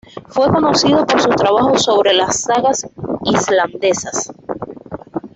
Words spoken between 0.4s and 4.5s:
conocido por sus trabajos sobre las sagas islandesas.